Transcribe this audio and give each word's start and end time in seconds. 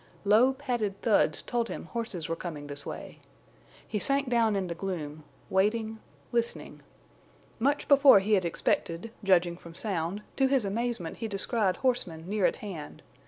Low 0.25 0.53
padded 0.53 0.99
thuds 1.03 1.43
told 1.43 1.67
him 1.69 1.85
horses 1.85 2.27
were 2.27 2.35
coming 2.35 2.65
this 2.65 2.87
way. 2.87 3.19
He 3.87 3.99
sank 3.99 4.29
down 4.31 4.55
in 4.55 4.65
the 4.65 4.73
gloom, 4.73 5.23
waiting, 5.47 5.99
listening. 6.31 6.81
Much 7.59 7.87
before 7.87 8.19
he 8.19 8.33
had 8.33 8.43
expected, 8.43 9.11
judging 9.23 9.57
from 9.57 9.75
sound, 9.75 10.23
to 10.37 10.47
his 10.47 10.65
amazement 10.65 11.17
he 11.17 11.27
descried 11.27 11.77
horsemen 11.77 12.27
near 12.27 12.47
at 12.47 12.55
hand. 12.65 13.03